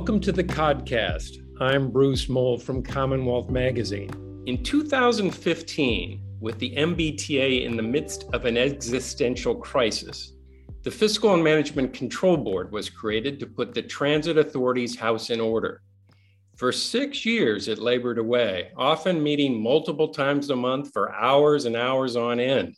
[0.00, 1.42] Welcome to the Codcast.
[1.60, 4.08] I'm Bruce Mohl from Commonwealth Magazine.
[4.46, 10.32] In 2015, with the MBTA in the midst of an existential crisis,
[10.84, 15.38] the Fiscal and Management Control Board was created to put the Transit Authority's house in
[15.38, 15.82] order.
[16.56, 21.76] For six years, it labored away, often meeting multiple times a month for hours and
[21.76, 22.74] hours on end.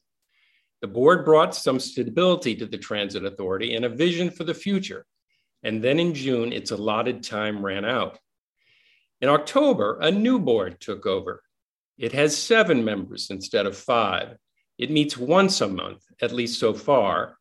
[0.80, 5.06] The board brought some stability to the Transit Authority and a vision for the future
[5.62, 8.18] and then in June, its allotted time ran out.
[9.20, 11.42] In October, a new board took over.
[11.98, 14.36] It has seven members instead of five.
[14.78, 17.36] It meets once a month, at least so far,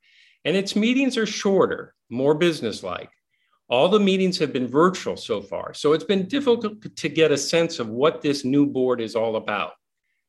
[0.45, 3.09] and its meetings are shorter, more businesslike.
[3.69, 7.37] All the meetings have been virtual so far, so it's been difficult to get a
[7.37, 9.71] sense of what this new board is all about.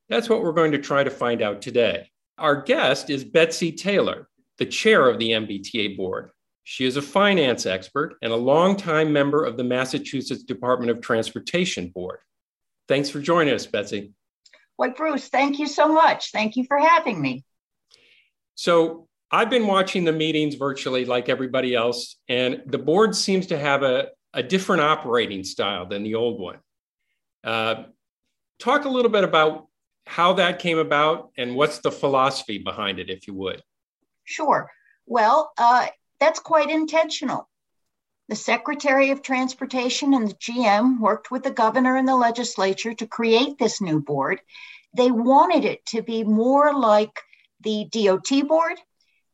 [0.09, 2.09] That's what we're going to try to find out today.
[2.39, 6.31] Our guest is Betsy Taylor, the chair of the MBTA board.
[6.65, 11.89] She is a finance expert and a longtime member of the Massachusetts Department of Transportation
[11.89, 12.19] Board.
[12.89, 14.13] Thanks for joining us, Betsy.
[14.79, 16.31] Well, Bruce, thank you so much.
[16.31, 17.45] Thank you for having me.
[18.55, 23.59] So, I've been watching the meetings virtually like everybody else, and the board seems to
[23.59, 26.59] have a, a different operating style than the old one.
[27.43, 27.85] Uh,
[28.59, 29.69] talk a little bit about
[30.07, 33.63] how that came about and what's the philosophy behind it, if you would.
[34.25, 34.71] Sure.
[35.07, 35.87] Well, uh,
[36.23, 37.49] that's quite intentional.
[38.29, 43.09] The Secretary of Transportation and the GM worked with the governor and the legislature to
[43.09, 44.41] create this new board.
[44.97, 47.21] They wanted it to be more like
[47.61, 48.79] the DOT board.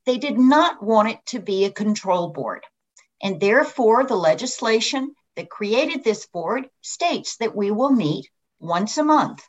[0.07, 2.65] They did not want it to be a control board.
[3.23, 9.05] And therefore, the legislation that created this board states that we will meet once a
[9.05, 9.47] month.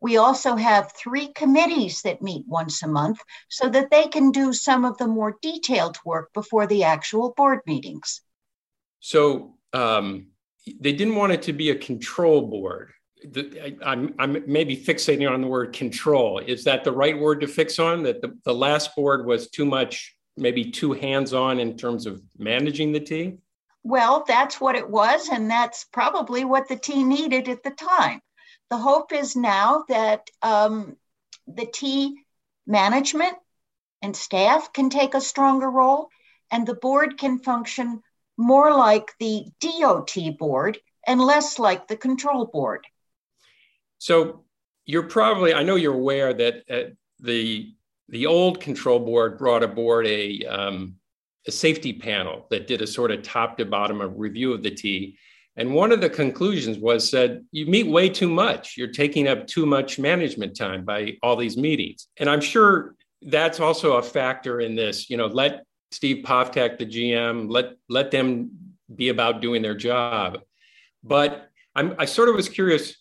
[0.00, 4.52] We also have three committees that meet once a month so that they can do
[4.52, 8.20] some of the more detailed work before the actual board meetings.
[9.00, 10.26] So um,
[10.80, 12.92] they didn't want it to be a control board.
[13.24, 16.38] The, I, I'm, I'm maybe fixating on the word control.
[16.38, 18.02] Is that the right word to fix on?
[18.02, 22.20] That the, the last board was too much, maybe too hands on in terms of
[22.38, 23.38] managing the T?
[23.82, 25.28] Well, that's what it was.
[25.30, 28.20] And that's probably what the T needed at the time.
[28.74, 30.96] The hope is now that um,
[31.46, 32.24] the T
[32.66, 33.34] management
[34.02, 36.08] and staff can take a stronger role,
[36.50, 38.02] and the board can function
[38.36, 42.84] more like the DOT board and less like the control board.
[43.98, 44.42] So
[44.86, 47.72] you're probably, I know you're aware that uh, the
[48.08, 50.96] the old control board brought aboard a um,
[51.46, 54.72] a safety panel that did a sort of top to bottom of review of the
[54.72, 55.16] T
[55.56, 58.76] and one of the conclusions was said, you meet way too much.
[58.76, 62.08] You're taking up too much management time by all these meetings.
[62.16, 65.08] And I'm sure that's also a factor in this.
[65.08, 68.50] You know, let Steve Poftak, the GM, let let them
[68.94, 70.40] be about doing their job.
[71.04, 72.96] But I'm, I sort of was curious.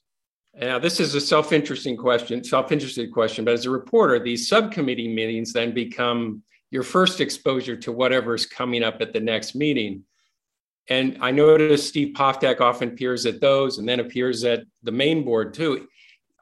[0.55, 3.43] Now, this is a self-interesting question, self-interested question.
[3.43, 8.83] But as a reporter, these subcommittee meetings then become your first exposure to whatever's coming
[8.83, 10.03] up at the next meeting.
[10.89, 15.23] And I noticed Steve Poftak often appears at those and then appears at the main
[15.23, 15.87] board too.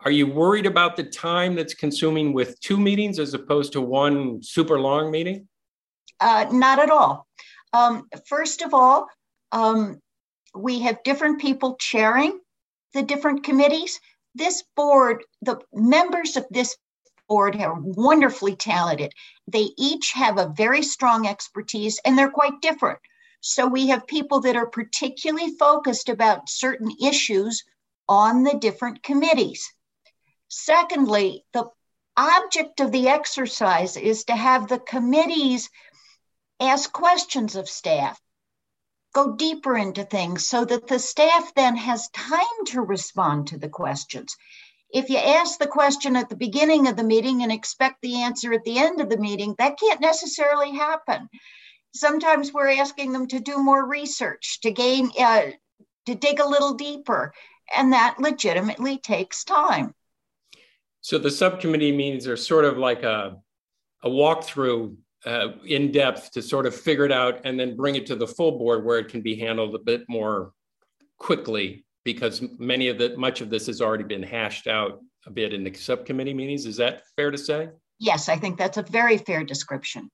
[0.03, 4.41] Are you worried about the time that's consuming with two meetings as opposed to one
[4.41, 5.47] super long meeting?
[6.19, 7.27] Uh, not at all.
[7.73, 9.07] Um, first of all,
[9.51, 10.01] um,
[10.55, 12.39] we have different people chairing
[12.93, 13.99] the different committees.
[14.33, 16.75] This board, the members of this
[17.27, 19.13] board are wonderfully talented.
[19.47, 22.99] They each have a very strong expertise and they're quite different.
[23.41, 27.63] So we have people that are particularly focused about certain issues
[28.07, 29.73] on the different committees.
[30.47, 31.65] Secondly, the
[32.15, 35.69] object of the exercise is to have the committees
[36.59, 38.21] ask questions of staff,
[39.13, 43.69] go deeper into things so that the staff then has time to respond to the
[43.69, 44.35] questions.
[44.93, 48.53] If you ask the question at the beginning of the meeting and expect the answer
[48.53, 51.27] at the end of the meeting, that can't necessarily happen
[51.93, 55.47] sometimes we're asking them to do more research to gain uh,
[56.05, 57.33] to dig a little deeper
[57.75, 59.93] and that legitimately takes time.
[61.01, 63.37] So the subcommittee meetings are sort of like a,
[64.03, 64.95] a walkthrough
[65.25, 68.27] uh, in depth to sort of figure it out and then bring it to the
[68.27, 70.53] full board where it can be handled a bit more
[71.17, 75.53] quickly because many of the much of this has already been hashed out a bit
[75.53, 76.65] in the subcommittee meetings.
[76.65, 77.69] Is that fair to say?
[77.99, 80.09] Yes i think that's a very fair description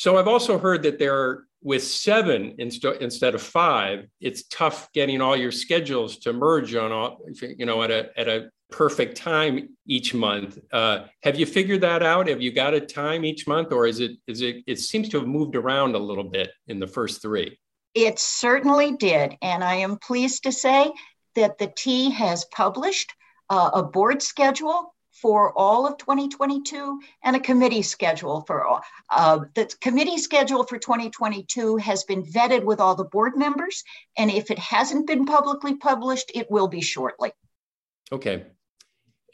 [0.00, 4.90] so I've also heard that there are with seven inst- instead of five, it's tough
[4.94, 9.18] getting all your schedules to merge on all, you know, at a at a perfect
[9.18, 10.58] time each month.
[10.72, 12.28] Uh, have you figured that out?
[12.28, 15.18] Have you got a time each month, or is it is it it seems to
[15.18, 17.58] have moved around a little bit in the first three?
[17.92, 19.36] It certainly did.
[19.42, 20.90] And I am pleased to say
[21.34, 23.12] that the T has published
[23.50, 28.80] uh, a board schedule for all of 2022 and a committee schedule for all.
[29.10, 33.82] Uh, the committee schedule for 2022 has been vetted with all the board members.
[34.16, 37.32] And if it hasn't been publicly published, it will be shortly.
[38.12, 38.46] Okay.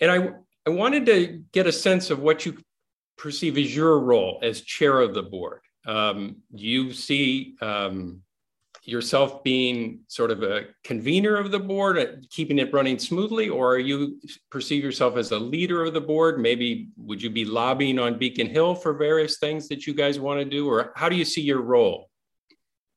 [0.00, 0.30] And I,
[0.66, 2.58] I wanted to get a sense of what you
[3.16, 5.60] perceive as your role as chair of the board.
[5.86, 8.22] Um, you see um,
[8.86, 13.74] yourself being sort of a convener of the board, uh, keeping it running smoothly, or
[13.74, 16.38] are you perceive yourself as a leader of the board?
[16.40, 20.38] Maybe would you be lobbying on Beacon Hill for various things that you guys want
[20.38, 22.08] to do, or how do you see your role?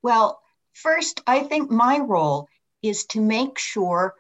[0.03, 0.39] Well,
[0.73, 2.47] first, I think my role
[2.83, 4.13] is to make sure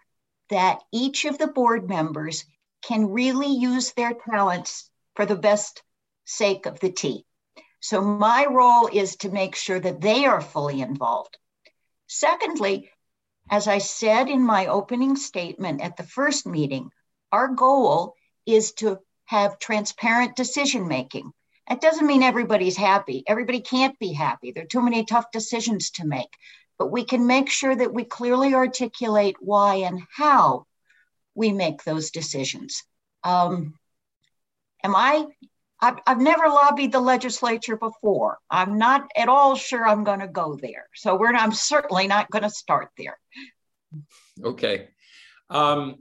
[0.49, 2.45] that each of the board members
[2.81, 5.83] can really use their talents for the best
[6.25, 7.25] sake of the T.
[7.79, 11.37] So my role is to make sure that they are fully involved.
[12.11, 12.89] Secondly,
[13.51, 16.89] as I said in my opening statement at the first meeting,
[17.31, 18.15] our goal
[18.47, 21.31] is to have transparent decision making.
[21.67, 23.23] That doesn't mean everybody's happy.
[23.27, 24.51] Everybody can't be happy.
[24.51, 26.33] There are too many tough decisions to make.
[26.79, 30.65] But we can make sure that we clearly articulate why and how
[31.35, 32.83] we make those decisions.
[33.23, 33.75] Um,
[34.83, 35.27] am I
[35.81, 38.39] I've, I've never lobbied the legislature before.
[38.49, 40.87] I'm not at all sure I'm going to go there.
[40.93, 43.17] So we're I'm certainly not going to start there.
[44.43, 44.89] Okay.
[45.49, 45.95] Um,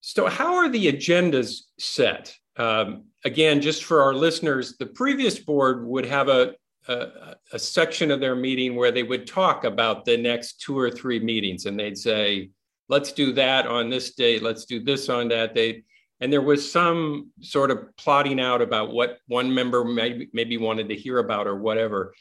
[0.00, 2.34] so how are the agendas set?
[2.56, 6.54] Um, again, just for our listeners, the previous board would have a,
[6.88, 10.90] a, a section of their meeting where they would talk about the next two or
[10.90, 12.50] three meetings, and they'd say,
[12.88, 14.42] "Let's do that on this date.
[14.42, 15.84] Let's do this on that date."
[16.22, 20.88] And there was some sort of plotting out about what one member maybe, maybe wanted
[20.88, 22.14] to hear about or whatever.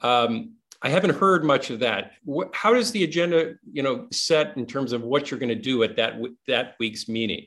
[0.00, 2.12] Um, I haven't heard much of that.
[2.24, 5.56] What, how does the agenda, you know, set in terms of what you're going to
[5.56, 7.46] do at that that week's meeting?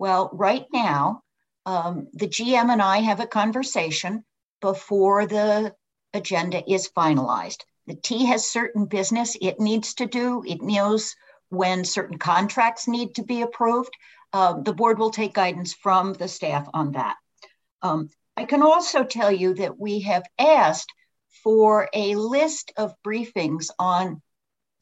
[0.00, 1.22] Well, right now,
[1.66, 4.24] um, the GM and I have a conversation
[4.60, 5.72] before the
[6.14, 7.60] agenda is finalized.
[7.86, 10.42] The T has certain business it needs to do.
[10.44, 11.14] It knows
[11.50, 13.94] when certain contracts need to be approved
[14.32, 17.16] uh, the board will take guidance from the staff on that.
[17.82, 20.92] Um, I can also tell you that we have asked
[21.42, 24.22] for a list of briefings on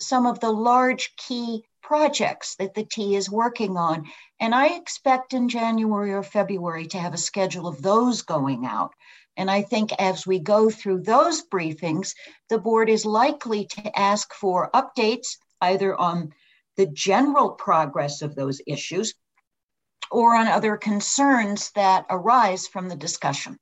[0.00, 4.06] some of the large key projects that the T is working on.
[4.38, 8.92] And I expect in January or February to have a schedule of those going out.
[9.36, 12.14] And I think as we go through those briefings,
[12.50, 16.32] the board is likely to ask for updates either on
[16.76, 19.14] the general progress of those issues
[20.10, 23.58] or on other concerns that arise from the discussion.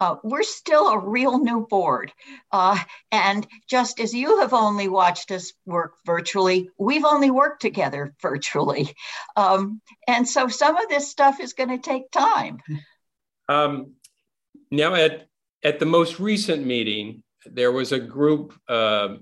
[0.00, 2.10] Uh, we're still a real new board.
[2.50, 2.78] Uh,
[3.12, 8.94] and just as you have only watched us work virtually, we've only worked together virtually.
[9.36, 12.60] Um, and so some of this stuff is going to take time.
[13.48, 13.92] Um,
[14.70, 15.26] now, at,
[15.62, 19.16] at the most recent meeting, there was a group, uh,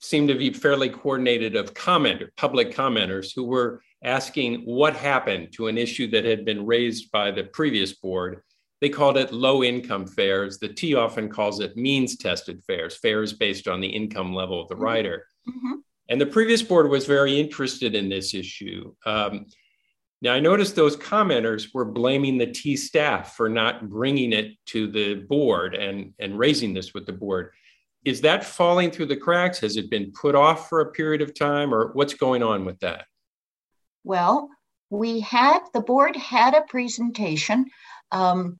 [0.00, 5.68] seemed to be fairly coordinated, of commenter, public commenters who were asking what happened to
[5.68, 8.42] an issue that had been raised by the previous board.
[8.80, 10.58] They called it low income fares.
[10.58, 14.68] The T often calls it means tested fares, fares based on the income level of
[14.68, 14.84] the mm-hmm.
[14.84, 15.26] rider.
[15.48, 15.74] Mm-hmm.
[16.08, 18.94] And the previous board was very interested in this issue.
[19.06, 19.46] Um,
[20.22, 24.86] now, I noticed those commenters were blaming the T staff for not bringing it to
[24.86, 27.52] the board and, and raising this with the board.
[28.04, 29.58] Is that falling through the cracks?
[29.60, 32.78] Has it been put off for a period of time, or what's going on with
[32.80, 33.04] that?
[34.04, 34.50] Well,
[34.90, 37.66] we had the board had a presentation
[38.10, 38.58] um,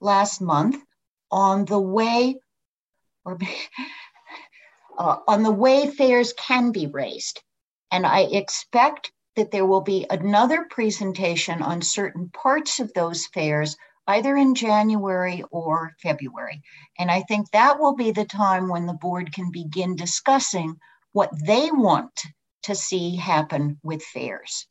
[0.00, 0.82] last month
[1.30, 2.36] on the way
[3.24, 3.38] or
[4.98, 7.42] uh, on the way fares can be raised.
[7.92, 13.76] And I expect that there will be another presentation on certain parts of those fares
[14.06, 16.62] either in January or February.
[16.98, 20.76] And I think that will be the time when the board can begin discussing
[21.12, 22.20] what they want
[22.64, 24.66] to see happen with fares.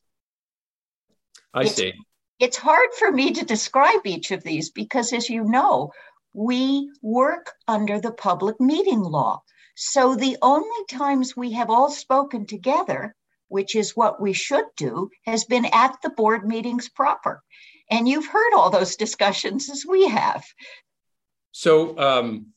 [1.53, 1.93] I it's, see.
[2.39, 5.91] It's hard for me to describe each of these because, as you know,
[6.34, 9.41] we work under the public meeting law.
[9.75, 13.15] So the only times we have all spoken together,
[13.48, 17.41] which is what we should do, has been at the board meetings proper.
[17.89, 20.46] And you've heard all those discussions as we have.
[21.51, 22.53] So, um,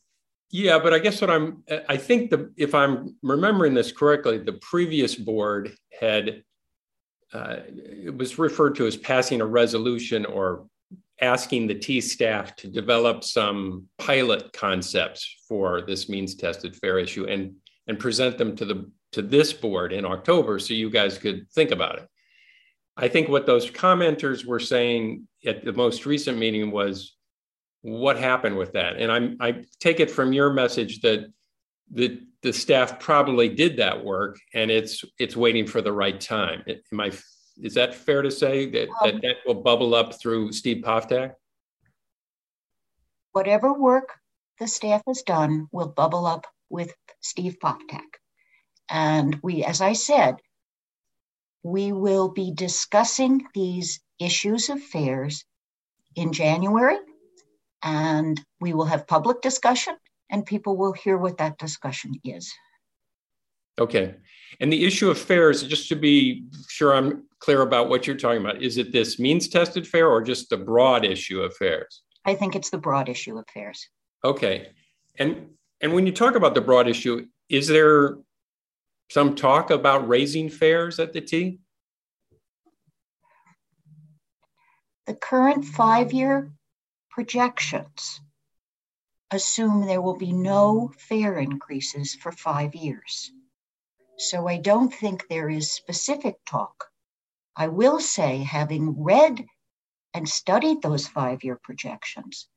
[0.53, 4.53] yeah, but I guess what I'm, I think the, if I'm remembering this correctly, the
[4.53, 6.45] previous board had,
[7.33, 10.67] uh, it was referred to as passing a resolution or
[11.23, 17.25] asking the T staff to develop some pilot concepts for this means tested fare issue
[17.25, 17.55] and
[17.87, 21.71] and present them to the to this board in October so you guys could think
[21.71, 22.09] about it.
[22.97, 27.17] I think what those commenters were saying at the most recent meeting was
[27.83, 28.97] what happened with that.
[28.97, 31.31] And I'm I take it from your message that
[31.91, 36.65] the the staff probably did that work and it's it's waiting for the right time.
[36.67, 37.13] Am I
[37.61, 41.35] is that fair to say that um, that, that will bubble up through Steve Poftak?
[43.33, 44.15] Whatever work
[44.59, 48.01] the staff has done will bubble up with Steve Poftak.
[48.89, 50.37] And we, as I said,
[51.63, 55.45] we will be discussing these issues of fares
[56.15, 56.99] in January,
[57.83, 59.97] and we will have public discussion,
[60.31, 62.53] and people will hear what that discussion is.
[63.79, 64.15] Okay.
[64.61, 68.41] And the issue of fares, just to be sure I'm clear about what you're talking
[68.41, 72.03] about, is it this means tested fare or just the broad issue of fares?
[72.25, 73.89] I think it's the broad issue of fares.
[74.25, 74.69] Okay.
[75.19, 75.49] And
[75.81, 78.19] and when you talk about the broad issue, is there
[79.11, 81.59] some talk about raising fares at the T?
[85.07, 86.53] The current five year
[87.13, 88.21] projections
[89.31, 93.31] assume there will be no fare increases for five years.
[94.19, 96.87] So I don't think there is specific talk.
[97.57, 99.45] I will say, having read
[100.15, 102.49] and studied those five year projections,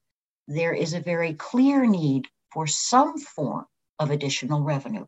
[0.47, 3.65] there is a very clear need for some form
[3.99, 5.05] of additional revenue.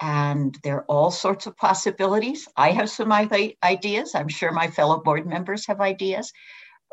[0.00, 2.48] And there are all sorts of possibilities.
[2.56, 4.14] I have some ideas.
[4.14, 6.32] I'm sure my fellow board members have ideas,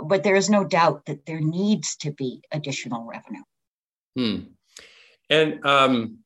[0.03, 3.43] but there is no doubt that there needs to be additional revenue.
[4.15, 4.37] Hmm.
[5.29, 6.17] And um,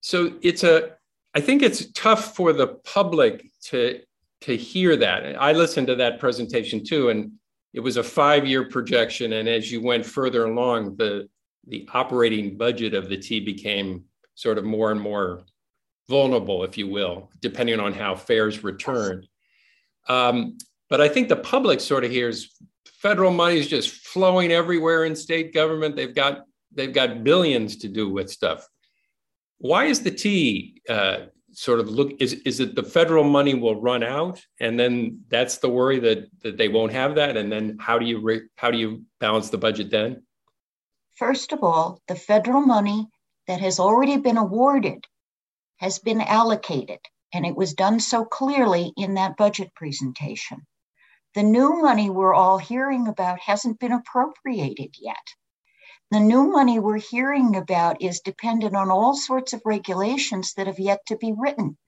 [0.00, 0.96] so it's a,
[1.34, 4.00] I think it's tough for the public to
[4.42, 5.40] to hear that.
[5.40, 7.32] I listened to that presentation too, and
[7.72, 9.34] it was a five-year projection.
[9.34, 11.28] And as you went further along, the
[11.68, 15.44] the operating budget of the T became sort of more and more
[16.08, 19.24] vulnerable, if you will, depending on how fares return.
[20.08, 20.58] Um,
[20.92, 25.16] but I think the public sort of hears federal money is just flowing everywhere in
[25.16, 25.96] state government.
[25.96, 28.68] They've got they've got billions to do with stuff.
[29.56, 31.20] Why is the T uh,
[31.52, 32.20] sort of look?
[32.20, 36.28] Is is it the federal money will run out, and then that's the worry that
[36.42, 39.48] that they won't have that, and then how do you re, how do you balance
[39.48, 40.22] the budget then?
[41.14, 43.08] First of all, the federal money
[43.46, 45.06] that has already been awarded
[45.78, 47.00] has been allocated,
[47.32, 50.58] and it was done so clearly in that budget presentation.
[51.34, 55.34] The new money we're all hearing about hasn't been appropriated yet.
[56.10, 60.78] The new money we're hearing about is dependent on all sorts of regulations that have
[60.78, 61.78] yet to be written.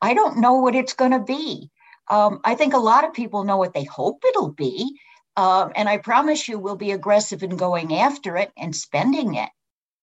[0.00, 1.70] I don't know what it's going to be.
[2.08, 4.98] Um, I think a lot of people know what they hope it'll be.
[5.36, 9.50] Um, and I promise you, we'll be aggressive in going after it and spending it.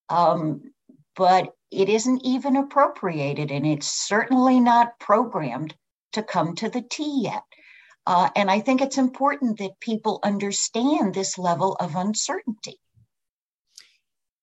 [0.09, 0.71] Um,
[1.15, 5.75] but it isn't even appropriated, and it's certainly not programmed
[6.13, 7.43] to come to the T yet.
[8.07, 12.79] Uh, and I think it's important that people understand this level of uncertainty.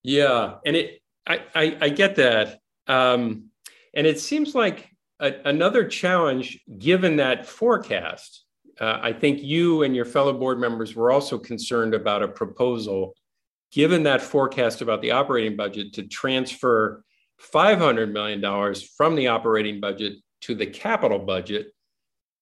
[0.02, 3.46] Yeah, and it I I, I get that, um,
[3.94, 8.44] and it seems like a, another challenge given that forecast.
[8.78, 13.14] Uh, I think you and your fellow board members were also concerned about a proposal,
[13.72, 17.02] given that forecast about the operating budget, to transfer
[17.40, 21.68] $500 million from the operating budget to the capital budget,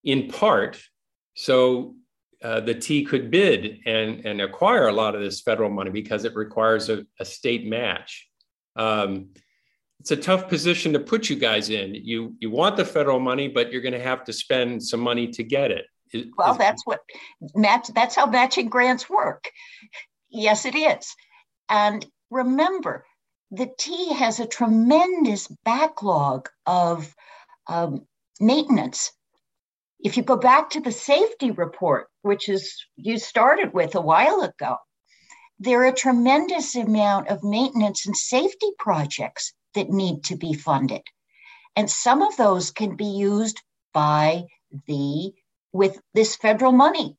[0.02, 0.83] in part
[1.34, 1.96] so
[2.42, 6.24] uh, the T could bid and, and acquire a lot of this federal money because
[6.24, 8.28] it requires a, a state match.
[8.76, 9.28] Um,
[10.00, 11.94] it's a tough position to put you guys in.
[11.94, 15.28] You you want the federal money, but you're going to have to spend some money
[15.28, 15.84] to get it.
[16.12, 17.00] Is, well, that's what
[17.54, 17.88] match.
[17.94, 19.48] That's how matching grants work.
[20.28, 21.14] Yes, it is.
[21.68, 23.04] And remember,
[23.52, 27.14] the T has a tremendous backlog of
[27.68, 28.06] um,
[28.40, 29.12] maintenance
[30.02, 34.42] if you go back to the safety report, which is you started with a while
[34.42, 34.76] ago,
[35.61, 41.02] there are a tremendous amount of maintenance and safety projects that need to be funded.
[41.76, 43.62] And some of those can be used
[43.94, 44.44] by
[44.88, 45.32] the
[45.73, 47.16] with this federal money.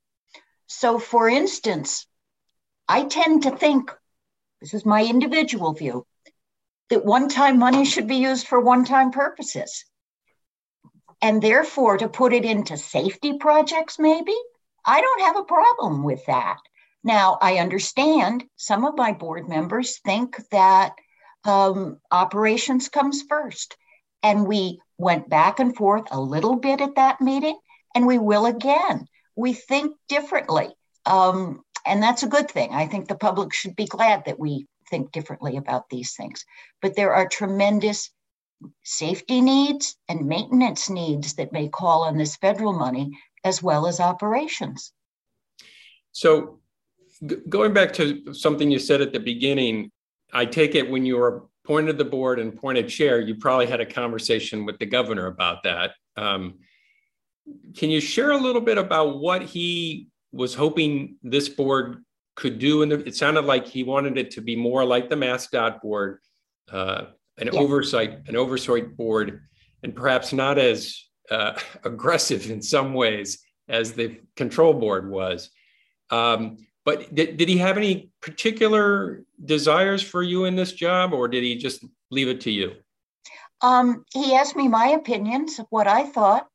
[0.68, 2.06] So for instance,
[2.88, 3.92] I tend to think
[4.60, 6.06] this is my individual view
[6.90, 9.86] that one-time money should be used for one-time purposes
[11.24, 14.36] and therefore to put it into safety projects, maybe,
[14.86, 16.58] I don't have a problem with that.
[17.01, 20.96] Now, I understand some of my board members think that
[21.46, 23.77] um, operations comes first.
[24.22, 27.58] And we went back and forth a little bit at that meeting,
[27.96, 29.08] and we will again.
[29.36, 30.70] We think differently.
[31.06, 32.74] Um, and that's a good thing.
[32.74, 36.44] I think the public should be glad that we think differently about these things.
[36.82, 38.12] But there are tremendous
[38.84, 43.12] safety needs and maintenance needs that may call on this federal money
[43.43, 44.91] as well as operations.
[46.12, 46.60] So,
[47.25, 49.91] g- going back to something you said at the beginning,
[50.32, 53.82] I take it when you were appointed the board and appointed chair, you probably had
[53.82, 55.91] a conversation with the governor about that.
[56.17, 56.60] Um,
[57.75, 62.03] can you share a little bit about what he was hoping this board
[62.36, 62.82] could do?
[62.82, 66.20] And it sounded like he wanted it to be more like the MassDOT board,
[66.72, 67.05] uh,
[67.38, 67.60] an yeah.
[67.60, 69.42] oversight, an oversight board,
[69.84, 75.50] and perhaps not as uh, aggressive in some ways as the control board was.
[76.10, 81.28] Um, but did, did he have any particular desires for you in this job, or
[81.28, 82.74] did he just leave it to you?
[83.62, 86.48] Um, he asked me my opinions of what I thought.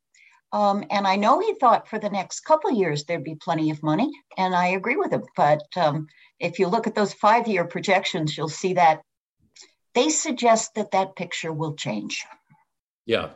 [0.51, 3.83] Um, and I know he thought for the next couple years there'd be plenty of
[3.83, 5.23] money, and I agree with him.
[5.35, 6.07] But um,
[6.39, 9.01] if you look at those five year projections, you'll see that
[9.99, 12.25] they suggest that that picture will change.
[13.05, 13.31] Yeah.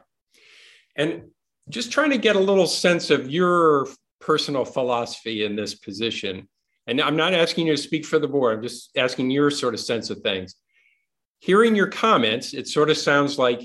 [0.95, 1.23] And
[1.69, 3.87] just trying to get a little sense of your
[4.21, 6.47] personal philosophy in this position.
[6.87, 9.73] And I'm not asking you to speak for the board, I'm just asking your sort
[9.73, 10.55] of sense of things.
[11.39, 13.61] Hearing your comments, it sort of sounds like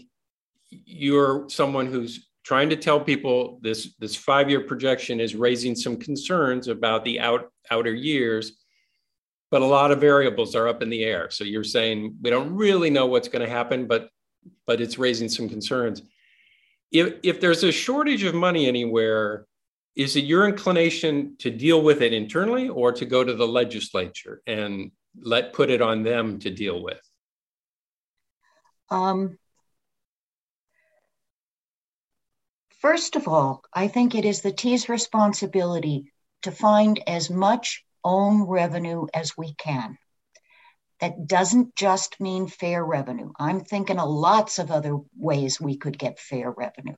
[0.71, 5.97] you're someone who's trying to tell people this this five year projection is raising some
[5.97, 8.58] concerns about the out outer years
[9.51, 11.31] but a lot of variables are up in the air.
[11.31, 14.11] So you're saying we don't really know what's going to happen but
[14.67, 16.03] but it's raising some concerns.
[16.91, 19.47] If if there's a shortage of money anywhere
[19.97, 24.43] is it your inclination to deal with it internally or to go to the legislature
[24.47, 27.01] and let put it on them to deal with?
[28.91, 29.39] Um,
[32.79, 36.13] First of all, I think it is the T's responsibility
[36.43, 39.99] to find as much own revenue as we can.
[41.01, 43.33] That doesn't just mean fare revenue.
[43.39, 46.97] I'm thinking of lots of other ways we could get fare revenue.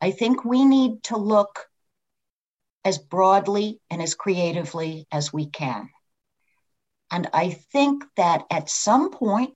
[0.00, 1.66] I think we need to look
[2.84, 5.90] as broadly and as creatively as we can.
[7.10, 9.54] And I think that at some point,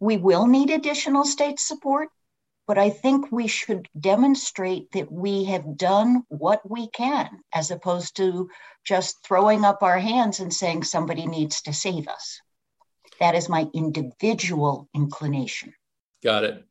[0.00, 2.08] we will need additional state support
[2.66, 8.16] but I think we should demonstrate that we have done what we can, as opposed
[8.16, 8.48] to
[8.84, 12.40] just throwing up our hands and saying somebody needs to save us.
[13.20, 15.74] That is my individual inclination.
[16.22, 16.64] Got it.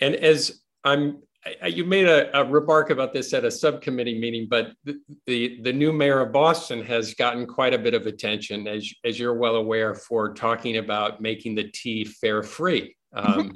[0.00, 1.22] And as I'm,
[1.66, 5.72] you made a, a remark about this at a subcommittee meeting, but the, the, the
[5.72, 9.56] new mayor of Boston has gotten quite a bit of attention, as as you're well
[9.56, 12.96] aware, for talking about making the T fare free.
[13.14, 13.32] Mm-hmm.
[13.32, 13.54] Um, mm-hmm.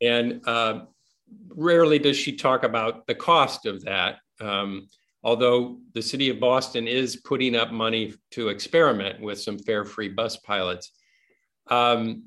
[0.00, 0.82] And uh,
[1.48, 4.18] rarely does she talk about the cost of that.
[4.40, 4.88] Um,
[5.22, 10.08] although the city of Boston is putting up money to experiment with some fare free
[10.08, 10.92] bus pilots.
[11.68, 12.24] Um,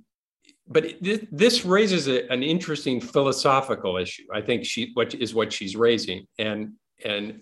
[0.67, 4.23] but it, this raises a, an interesting philosophical issue.
[4.33, 7.41] I think she what is what she's raising, and and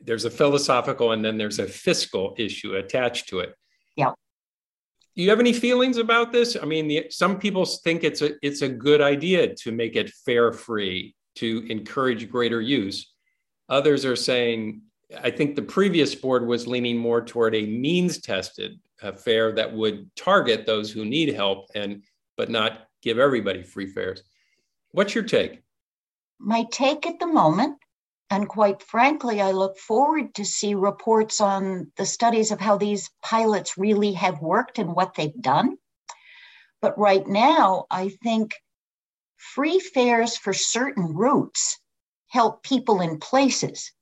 [0.00, 3.54] there's a philosophical and then there's a fiscal issue attached to it.
[3.96, 4.12] Yeah
[5.16, 6.56] do you have any feelings about this?
[6.60, 10.10] I mean, the, some people think it's a it's a good idea to make it
[10.24, 13.12] fare free to encourage greater use.
[13.68, 14.82] Others are saying,
[15.22, 18.78] I think the previous board was leaning more toward a means tested
[19.24, 22.02] fare that would target those who need help and
[22.36, 24.22] but not give everybody free fares.
[24.92, 25.62] What's your take?
[26.38, 27.78] My take at the moment
[28.30, 33.10] and quite frankly, I look forward to see reports on the studies of how these
[33.22, 35.76] pilots really have worked and what they've done.
[36.80, 38.54] But right now, I think
[39.36, 41.80] free fares for certain routes
[42.28, 43.92] help people in places.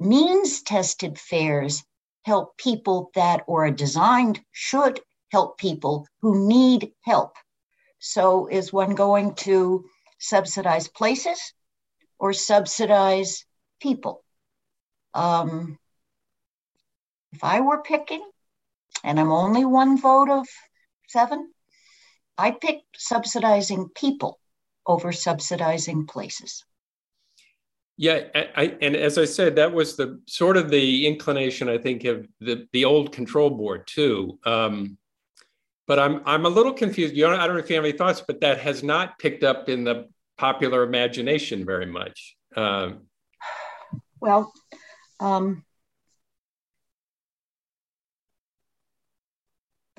[0.00, 1.84] Means tested fares
[2.24, 7.36] help people that or are designed should help people who need help.
[8.00, 9.84] So is one going to
[10.18, 11.40] subsidize places
[12.18, 13.44] or subsidize
[13.80, 14.24] people.
[15.14, 15.78] Um,
[17.32, 18.22] if I were picking,
[19.04, 20.46] and I'm only one vote of
[21.08, 21.52] seven,
[22.36, 24.38] I pick subsidizing people
[24.86, 26.64] over subsidizing places.
[27.96, 32.04] Yeah, I, and as I said, that was the sort of the inclination I think
[32.04, 34.38] of the the old control board too.
[34.44, 34.96] Um,
[35.88, 37.16] but I'm I'm a little confused.
[37.16, 39.42] You don't, I don't know if you have any thoughts, but that has not picked
[39.42, 42.36] up in the popular imagination very much.
[42.54, 43.08] Um,
[44.20, 44.52] well,
[45.20, 45.64] um,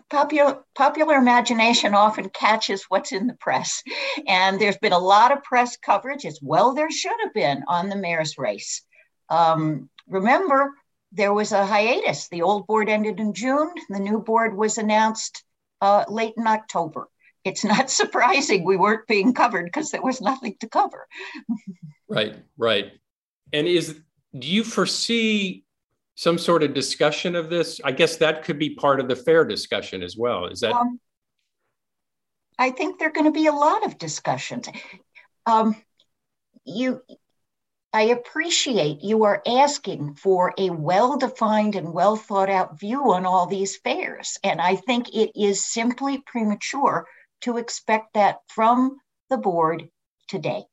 [0.09, 3.83] popular popular imagination often catches what's in the press
[4.27, 7.89] and there's been a lot of press coverage as well there should have been on
[7.89, 8.81] the mayor's race
[9.29, 10.73] um, remember
[11.11, 12.27] there was a hiatus.
[12.29, 13.71] The old board ended in June.
[13.89, 15.43] The new board was announced
[15.81, 17.07] uh, late in October.
[17.43, 21.07] It's not surprising we weren't being covered because there was nothing to cover.
[22.07, 22.91] right, right.
[23.51, 23.99] And is
[24.37, 25.63] do you foresee
[26.15, 27.79] some sort of discussion of this?
[27.83, 30.47] I guess that could be part of the fare discussion as well.
[30.47, 30.73] Is that?
[30.73, 30.99] Um,
[32.57, 34.67] I think there are going to be a lot of discussions.
[35.45, 35.75] Um,
[36.65, 37.01] you
[37.91, 43.25] I appreciate you are asking for a well defined and well thought out view on
[43.25, 44.37] all these fares.
[44.43, 47.07] And I think it is simply premature
[47.41, 48.97] to expect that from
[49.31, 49.89] the board
[50.27, 50.65] today.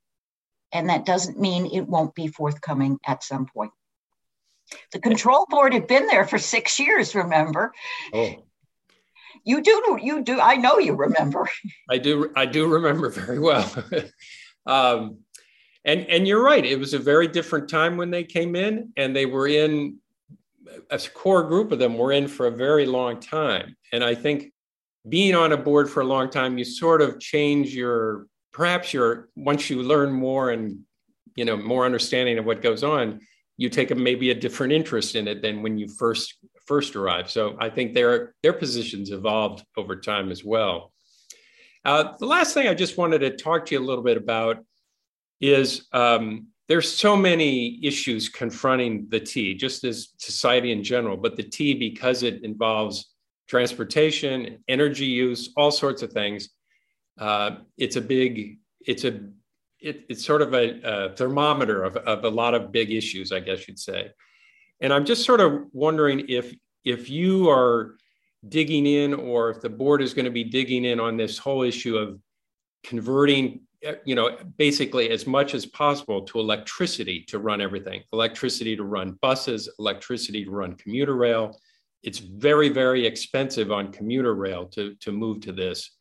[0.73, 3.71] And that doesn't mean it won't be forthcoming at some point.
[4.91, 7.73] The control board had been there for six years, remember?
[8.13, 8.43] Oh.
[9.45, 10.41] You do, you do.
[10.41, 11.47] I know you remember.
[11.89, 13.71] I do, I do remember very well.
[14.65, 15.19] um,
[15.87, 19.15] and and you're right it was a very different time when they came in and
[19.15, 19.97] they were in
[20.91, 24.51] a core group of them were in for a very long time and i think
[25.09, 29.29] being on a board for a long time you sort of change your perhaps you're
[29.35, 30.79] once you learn more and
[31.35, 33.19] you know more understanding of what goes on
[33.59, 37.29] you take a, maybe a different interest in it than when you first first arrived.
[37.29, 40.91] So i think their their positions evolved over time as well.
[41.85, 44.57] Uh, the last thing i just wanted to talk to you a little bit about
[45.39, 51.37] is um, there's so many issues confronting the T, just as society in general, but
[51.37, 53.13] the T, because it involves
[53.47, 56.49] transportation, energy use, all sorts of things,
[57.17, 59.19] uh, it's a big, it's a,
[59.79, 63.39] it, it's sort of a, a thermometer of, of a lot of big issues, I
[63.39, 64.11] guess you'd say.
[64.81, 66.53] And I'm just sort of wondering if,
[66.83, 67.95] if you are
[68.47, 71.63] digging in or if the board is going to be digging in on this whole
[71.63, 72.19] issue of
[72.83, 73.61] converting
[74.05, 79.17] you know, basically as much as possible to electricity to run everything, electricity to run
[79.21, 81.59] buses, electricity to run commuter rail.
[82.03, 85.96] It's very, very expensive on commuter rail to, to move to this.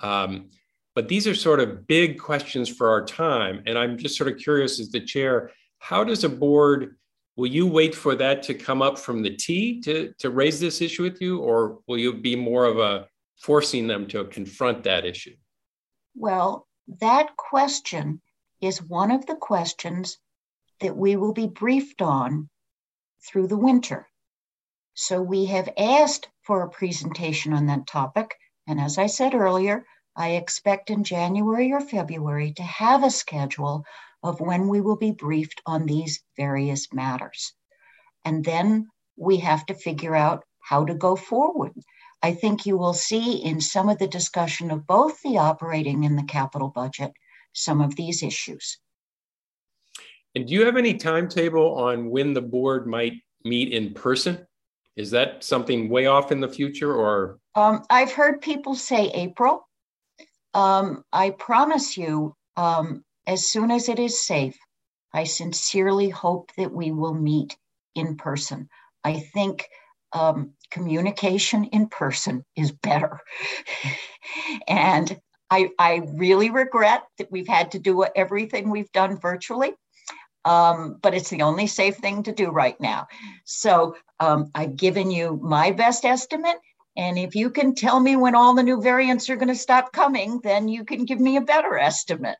[0.00, 0.50] Um,
[0.94, 3.62] but these are sort of big questions for our time.
[3.66, 6.96] And I'm just sort of curious as the chair, how does a board,
[7.36, 10.80] will you wait for that to come up from the T to, to raise this
[10.80, 11.38] issue with you?
[11.38, 13.06] Or will you be more of a
[13.40, 15.36] forcing them to confront that issue?
[16.16, 16.66] Well,
[17.00, 18.20] that question
[18.60, 20.18] is one of the questions
[20.80, 22.48] that we will be briefed on
[23.26, 24.08] through the winter.
[24.94, 28.34] So we have asked for a presentation on that topic.
[28.68, 33.84] And as I said earlier, I expect in January or February to have a schedule
[34.22, 37.54] of when we will be briefed on these various matters.
[38.26, 41.72] And then we have to figure out how to go forward.
[42.22, 46.18] I think you will see in some of the discussion of both the operating and
[46.18, 47.12] the capital budget
[47.54, 48.78] some of these issues.
[50.34, 54.46] And do you have any timetable on when the board might meet in person?
[54.96, 57.38] Is that something way off in the future or?
[57.58, 59.66] Um, I've heard people say April.
[60.54, 64.56] Um, I promise you, um, as soon as it is safe,
[65.12, 67.56] I sincerely hope that we will meet
[67.96, 68.68] in person.
[69.02, 69.66] I think
[70.12, 73.18] um, communication in person is better.
[74.68, 79.72] and I, I really regret that we've had to do everything we've done virtually.
[80.44, 83.08] Um, but it's the only safe thing to do right now.
[83.44, 86.58] So um, I've given you my best estimate.
[86.98, 89.92] And if you can tell me when all the new variants are going to stop
[89.92, 92.36] coming, then you can give me a better estimate.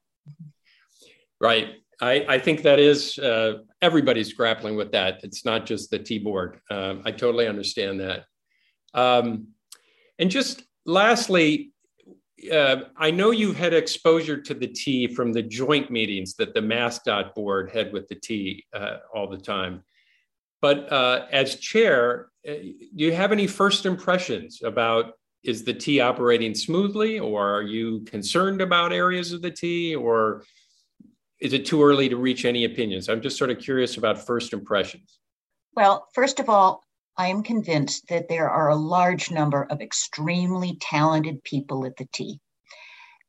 [1.40, 1.76] Right.
[2.00, 5.20] I, I think that is uh, everybody's grappling with that.
[5.22, 6.60] It's not just the T board.
[6.70, 8.24] Um, I totally understand that.
[8.94, 9.48] Um,
[10.18, 11.70] and just lastly,
[12.52, 16.60] uh, I know you've had exposure to the T from the joint meetings that the
[16.60, 19.84] MassDOT board had with the T uh, all the time.
[20.60, 25.12] But uh, as chair, uh, do you have any first impressions about
[25.44, 30.44] is the T operating smoothly, or are you concerned about areas of the T, or
[31.40, 33.08] is it too early to reach any opinions?
[33.08, 35.20] I'm just sort of curious about first impressions.
[35.76, 36.82] Well, first of all,
[37.16, 42.08] I am convinced that there are a large number of extremely talented people at the
[42.12, 42.40] T.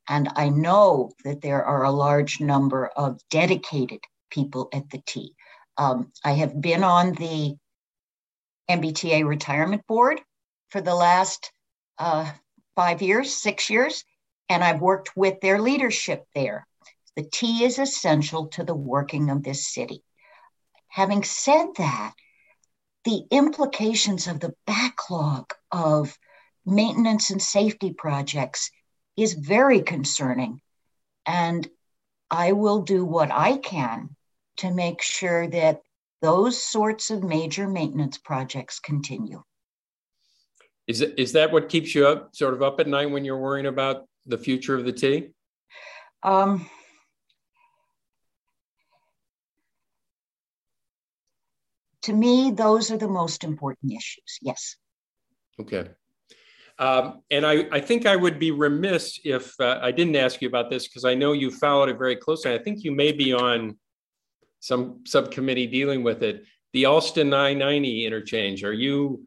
[0.08, 4.00] And I know that there are a large number of dedicated
[4.32, 5.36] people at the T.
[5.80, 7.56] Um, I have been on the
[8.70, 10.20] MBTA retirement board
[10.72, 11.54] for the last
[11.98, 12.30] uh,
[12.76, 14.04] five years, six years,
[14.50, 16.68] and I've worked with their leadership there.
[17.16, 20.04] The T is essential to the working of this city.
[20.90, 22.14] Having said that,
[23.06, 26.20] the implications of the backlog of
[26.66, 28.70] maintenance and safety projects
[29.16, 30.60] is very concerning.
[31.26, 31.66] And
[32.30, 34.18] I will do what I can
[34.60, 35.82] to make sure that
[36.22, 39.42] those sorts of major maintenance projects continue.
[40.88, 43.68] Is, is that what keeps you up, sort of up at night when you're worrying
[43.68, 45.30] about the future of the T?
[46.24, 46.70] Um,
[52.02, 54.40] to me, those are the most important issues.
[54.42, 54.76] Yes.
[55.60, 55.90] Okay.
[56.80, 60.48] Um, and I, I, think I would be remiss if uh, I didn't ask you
[60.48, 62.54] about this because I know you followed it very closely.
[62.54, 63.78] I think you may be on
[64.60, 66.44] some subcommittee dealing with it.
[66.74, 68.64] The Allston 990 interchange.
[68.64, 69.26] Are you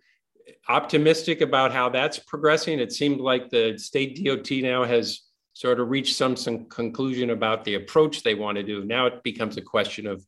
[0.68, 2.78] optimistic about how that's progressing?
[2.78, 5.22] It seemed like the state DOT now has
[5.54, 8.84] sort of reached some, some conclusion about the approach they want to do.
[8.84, 10.24] Now it becomes a question of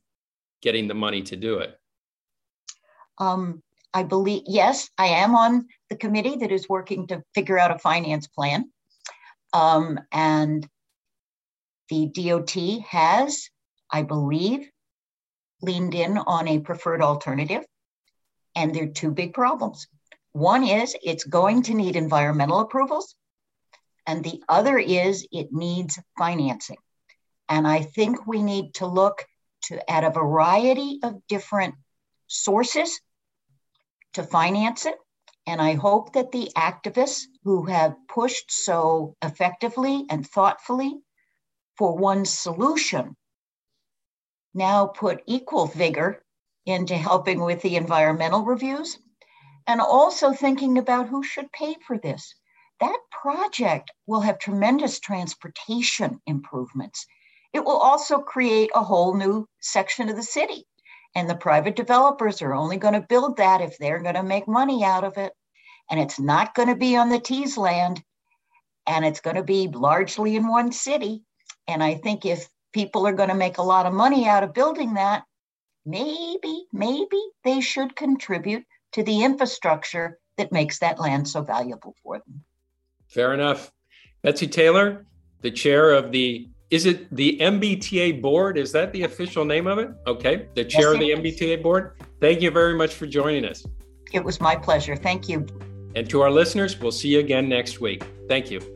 [0.61, 1.79] getting the money to do it.
[3.17, 3.63] Um,
[3.93, 7.79] I believe, yes, I am on the committee that is working to figure out a
[7.79, 8.69] finance plan.
[9.53, 10.67] Um, and
[11.89, 13.49] the DOT has,
[13.89, 14.69] I believe,
[15.61, 17.65] leaned in on a preferred alternative.
[18.55, 19.87] And there are two big problems.
[20.31, 23.15] One is it's going to need environmental approvals,
[24.05, 26.77] and the other is it needs financing.
[27.47, 29.25] And I think we need to look
[29.63, 31.75] to at a variety of different
[32.27, 32.99] sources
[34.13, 34.95] to finance it.
[35.47, 40.95] And I hope that the activists who have pushed so effectively and thoughtfully
[41.77, 43.15] for one solution
[44.55, 46.23] now put equal vigor
[46.65, 48.97] into helping with the environmental reviews
[49.67, 52.33] and also thinking about who should pay for this.
[52.79, 57.05] That project will have tremendous transportation improvements.
[57.53, 60.65] It will also create a whole new section of the city
[61.15, 64.47] and the private developers are only going to build that if they're going to make
[64.47, 65.31] money out of it.
[65.89, 68.03] And it's not going to be on the T's land.
[68.85, 71.23] And it's going to be largely in one city.
[71.67, 74.53] And I think if people are going to make a lot of money out of
[74.53, 75.23] building that,
[75.85, 82.19] maybe, maybe they should contribute to the infrastructure that makes that land so valuable for
[82.19, 82.43] them.
[83.07, 83.71] Fair enough.
[84.23, 85.05] Betsy Taylor,
[85.39, 88.57] the chair of the is it the MBTA board?
[88.57, 89.89] Is that the official name of it?
[90.07, 90.47] Okay.
[90.55, 92.01] The chair yes, of the MBTA board.
[92.19, 93.63] Thank you very much for joining us.
[94.11, 94.95] It was my pleasure.
[94.97, 95.45] Thank you.
[95.95, 98.03] And to our listeners, we'll see you again next week.
[98.27, 98.74] Thank you.